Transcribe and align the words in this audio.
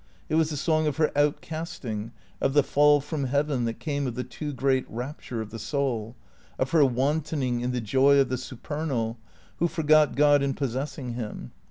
It 0.29 0.33
was 0.33 0.49
the 0.49 0.57
song 0.57 0.87
of 0.87 0.97
her 0.97 1.11
outcasting, 1.15 2.11
of 2.41 2.53
the 2.55 2.63
fall 2.63 3.01
from 3.01 3.25
heaven 3.25 3.65
that 3.65 3.79
came 3.79 4.07
of 4.07 4.15
the 4.15 4.23
too 4.23 4.51
great 4.51 4.83
rapture 4.89 5.41
of 5.41 5.51
the 5.51 5.59
soul, 5.59 6.15
of 6.57 6.71
her 6.71 6.83
wantoning 6.83 7.61
in 7.61 7.69
the 7.71 7.81
joy 7.81 8.17
of 8.17 8.29
the 8.29 8.37
supernal, 8.39 9.19
who 9.57 9.67
forgot 9.67 10.15
God 10.15 10.41
in 10.41 10.55
possessing 10.55 11.13
him. 11.13 11.51